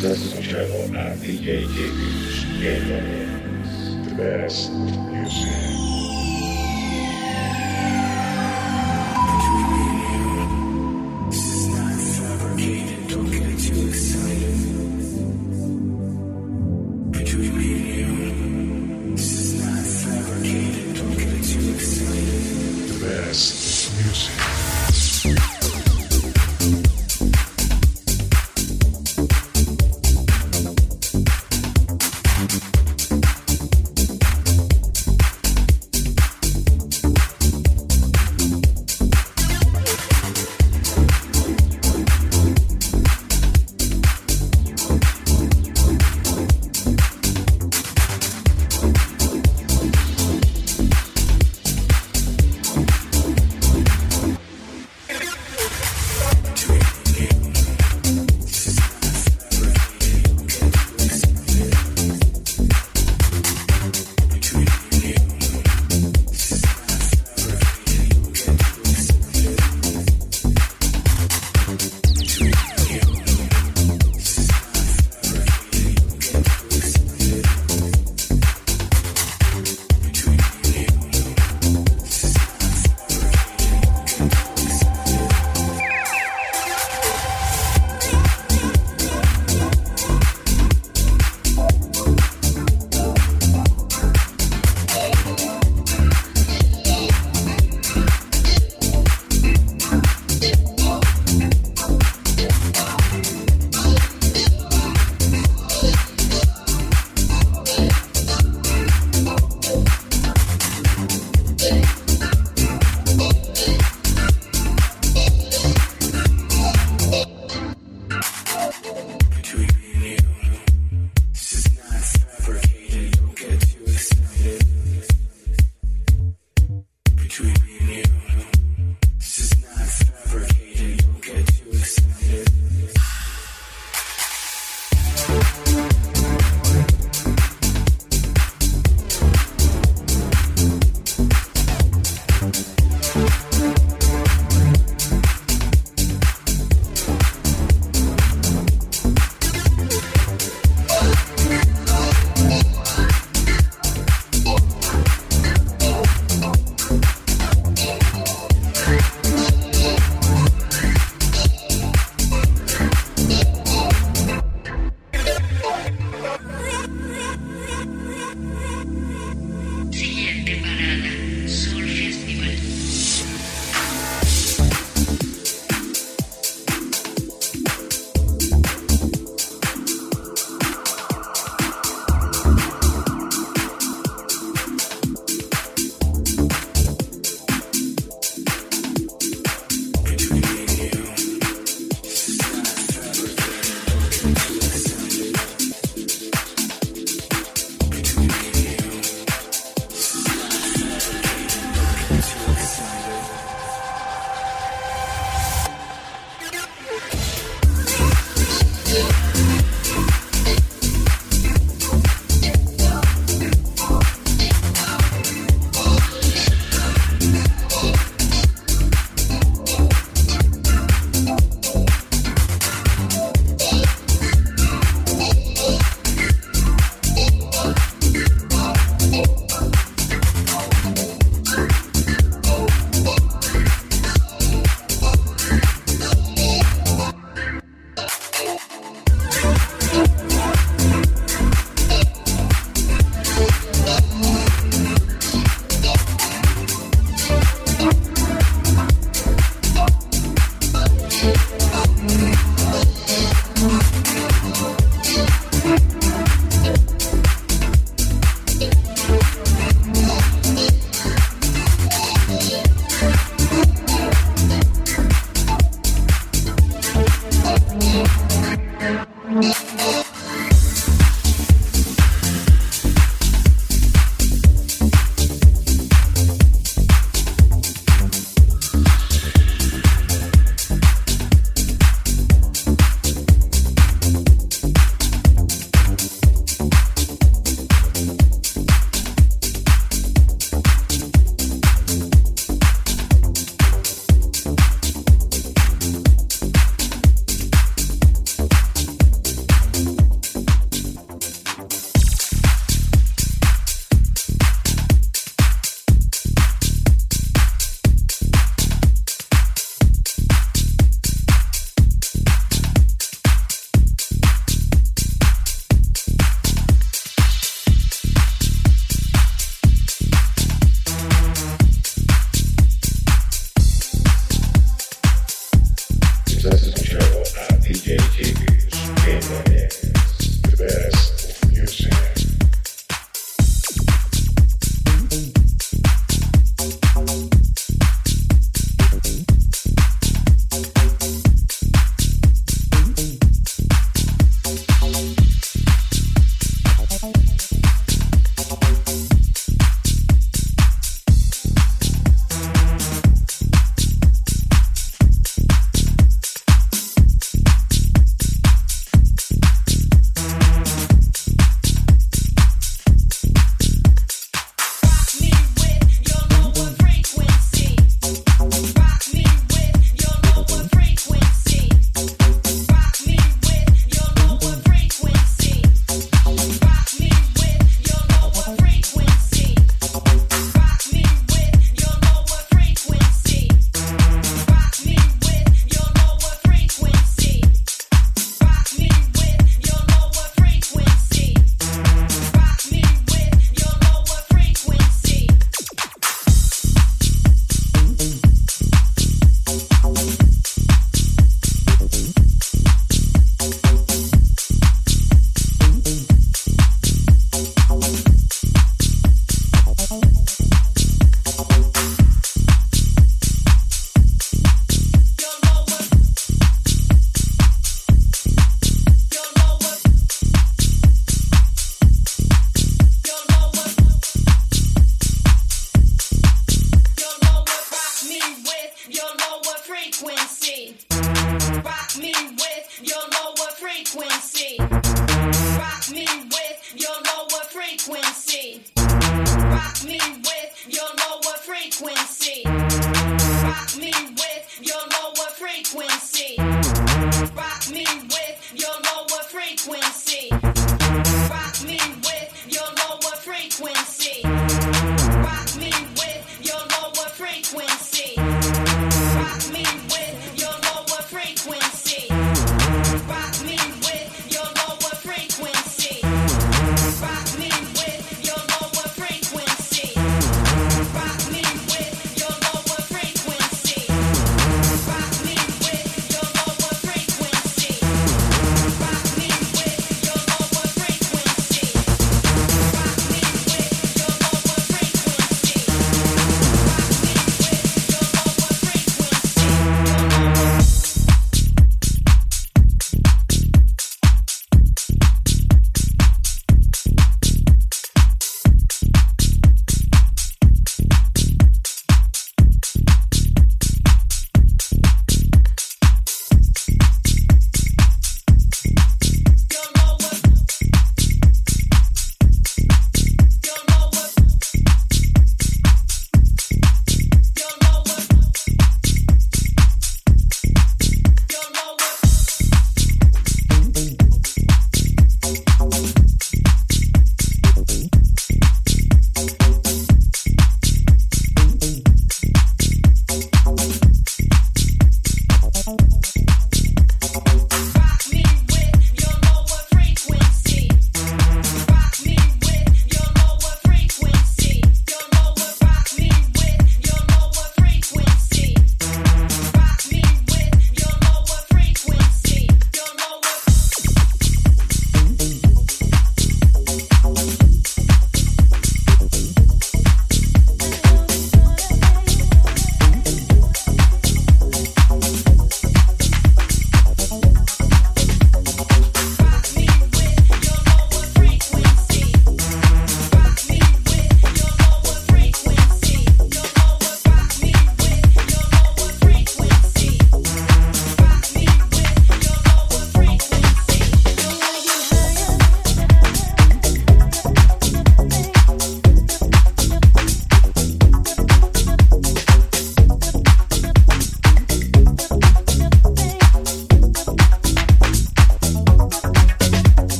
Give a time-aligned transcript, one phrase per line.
[0.00, 2.44] Sucesso channel at DJ Gibbs.
[2.58, 5.89] Game The best music.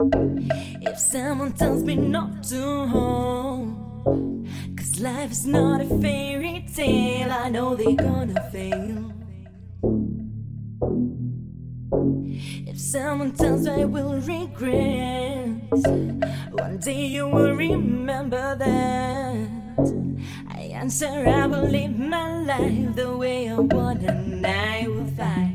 [0.00, 4.46] If someone tells me not to home,
[4.76, 9.12] cause life is not a fairy tale, I know they're gonna fail.
[12.66, 15.70] If someone tells I will regret,
[16.50, 20.03] one day you will remember that
[20.84, 21.26] answer.
[21.26, 25.54] I will live my life the way I want, and I will fight.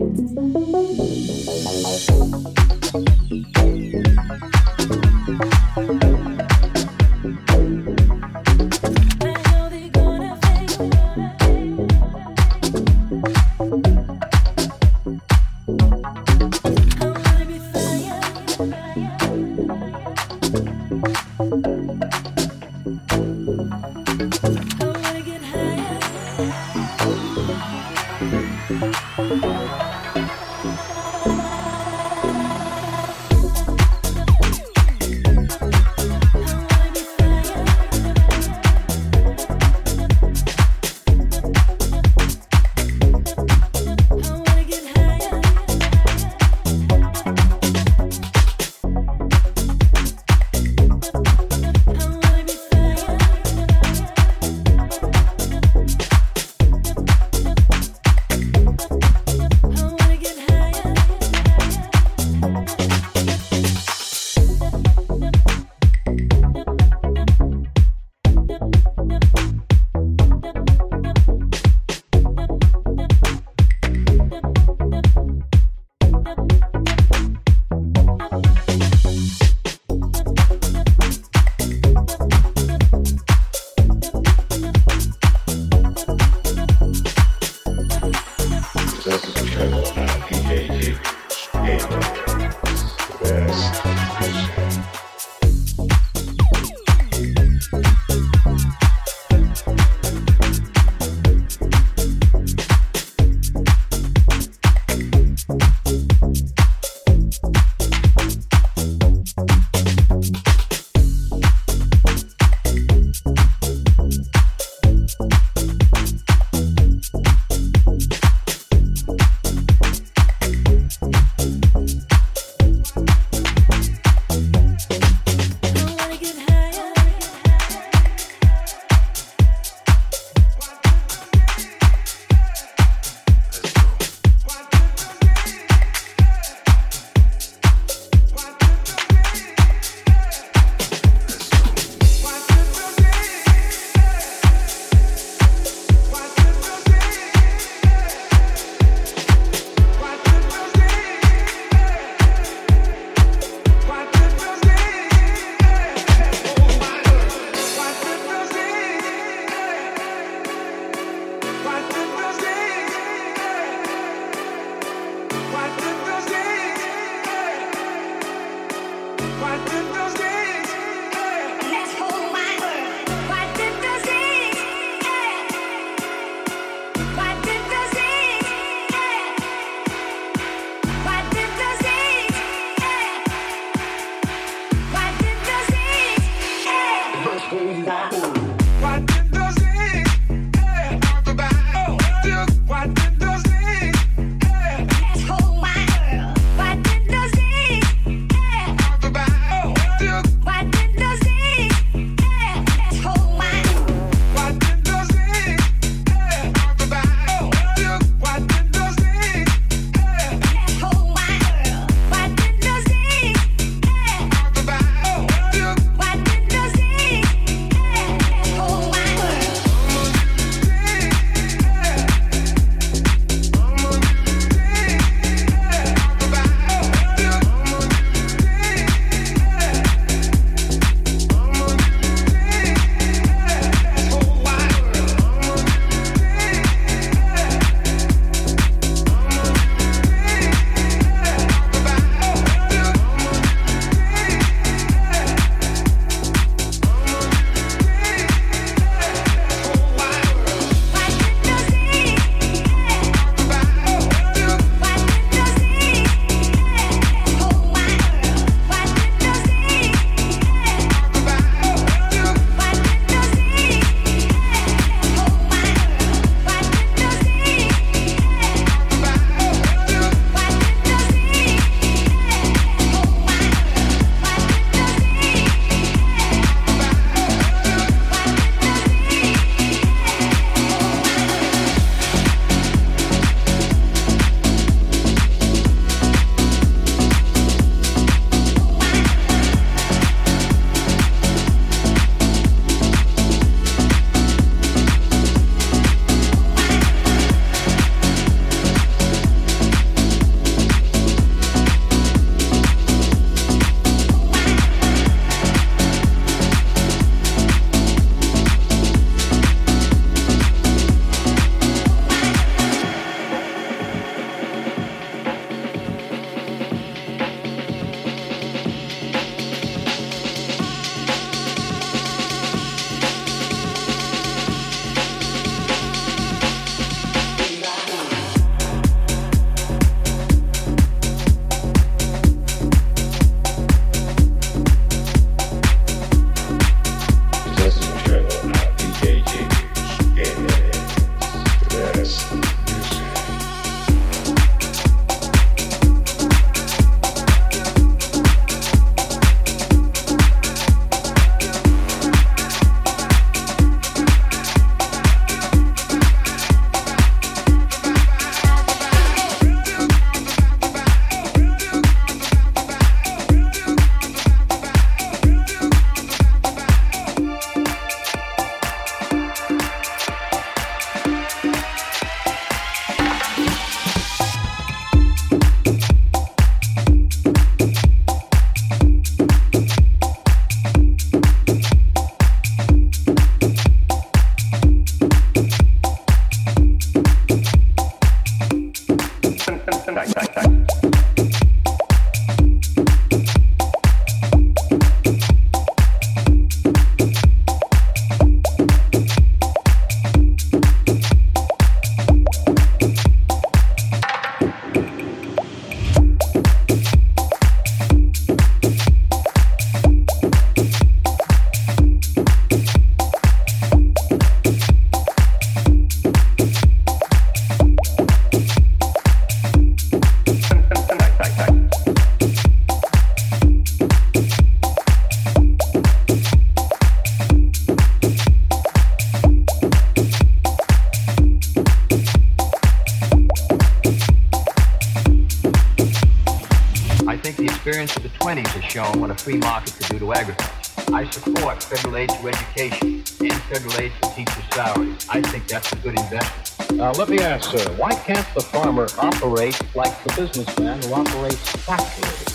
[447.30, 447.72] Yes, sir.
[447.74, 452.26] Why can't the farmer operate like the businessman who operates factories?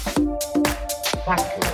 [1.24, 1.73] Factories.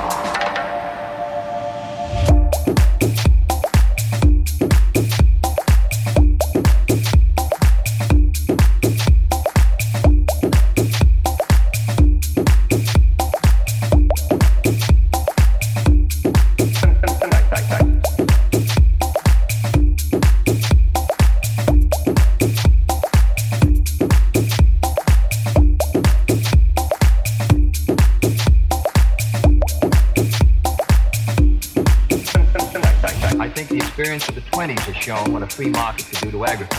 [35.01, 36.70] shown what a free market could do to agriculture.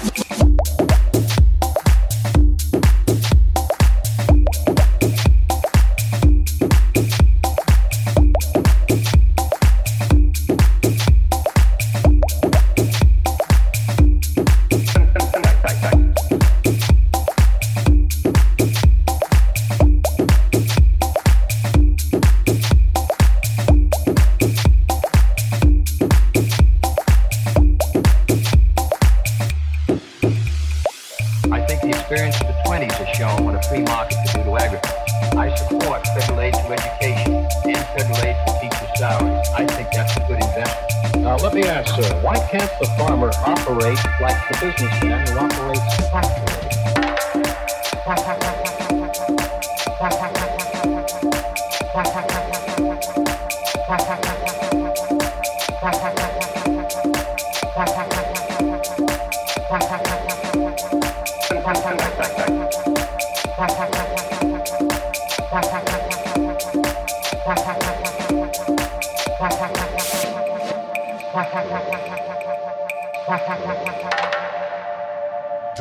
[73.32, 73.38] The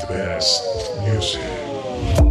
[0.07, 0.63] best
[1.01, 2.30] music.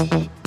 [0.00, 0.39] Mm-hmm.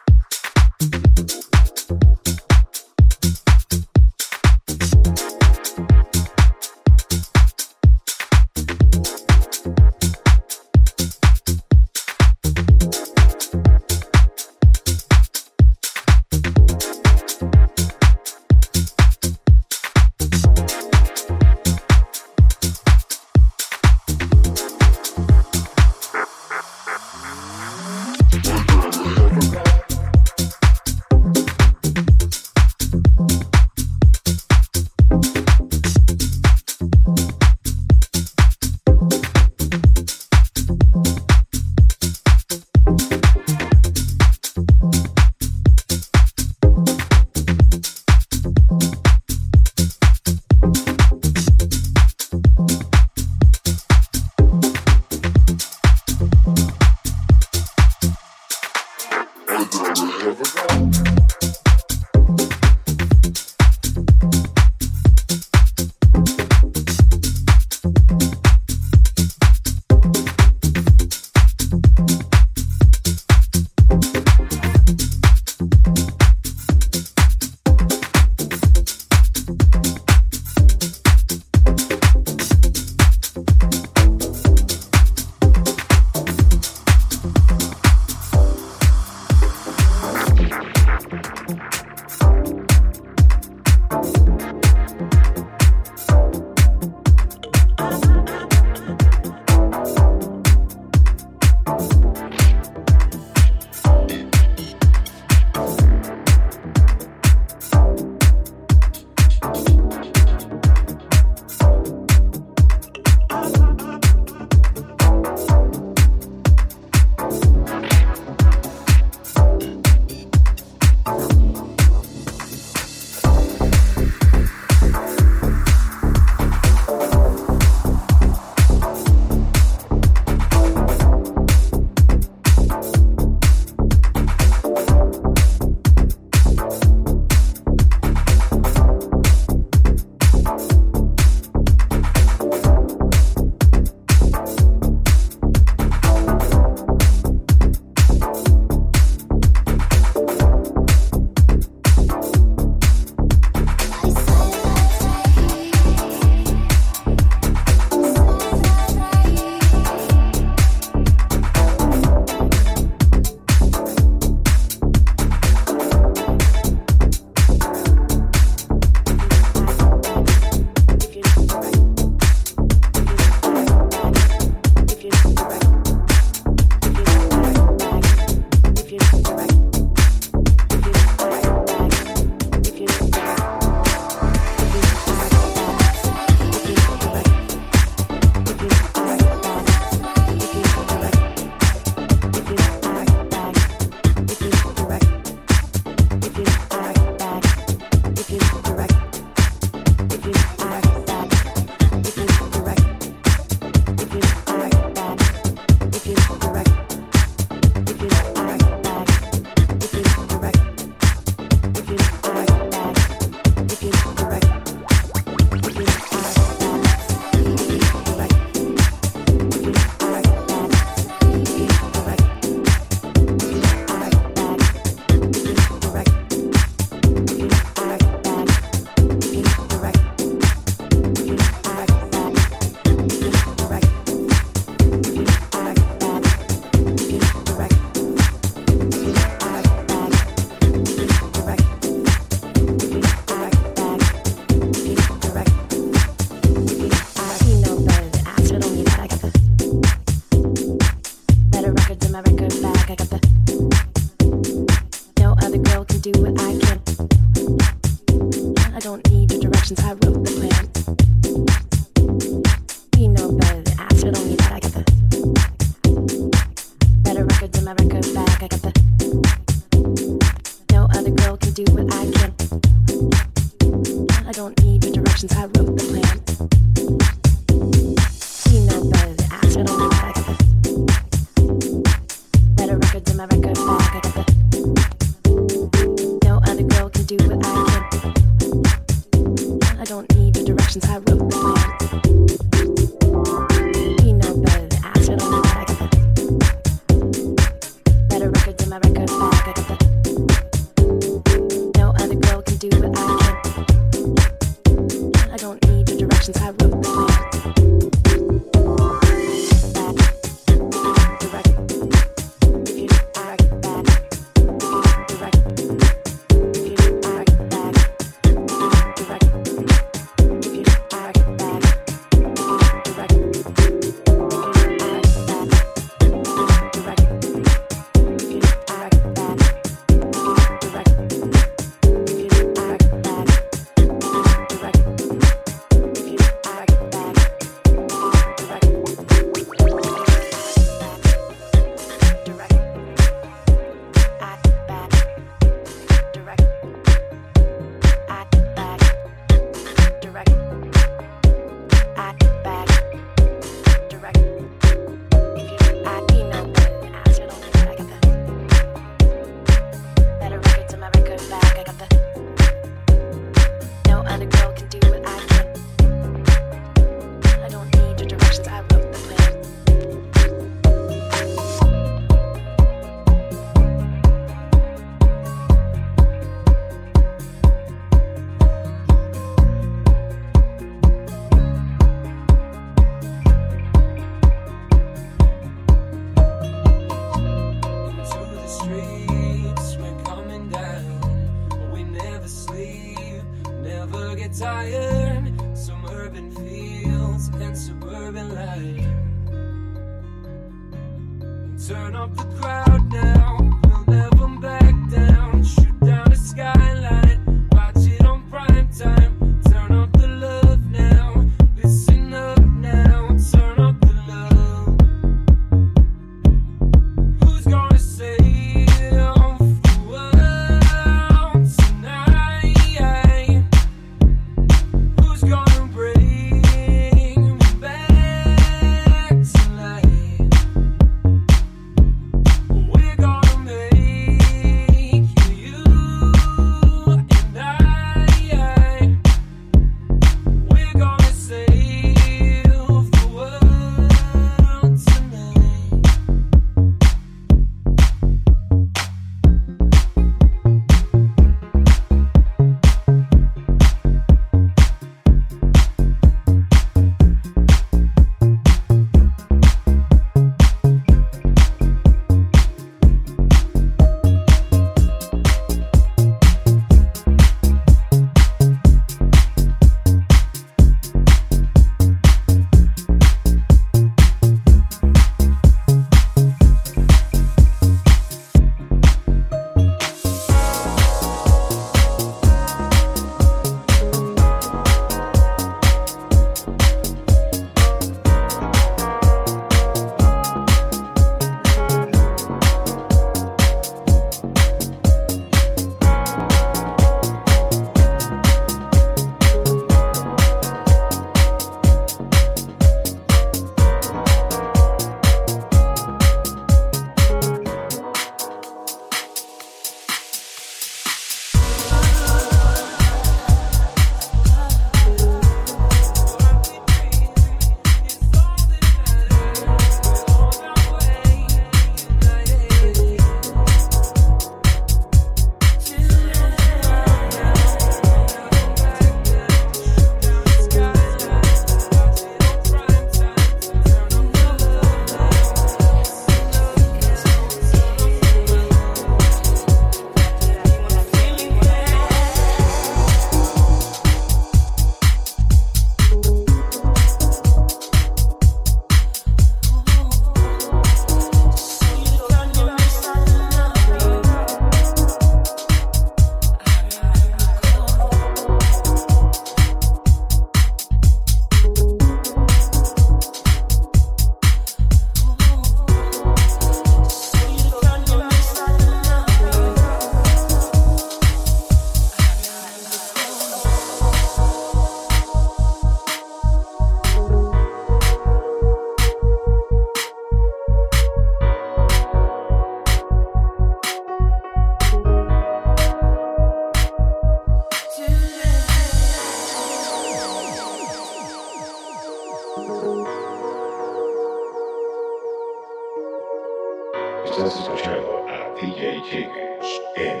[597.22, 600.00] Estás escuchando a DJ Jiggers en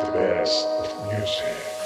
[0.00, 0.66] The Best
[1.04, 1.81] Music.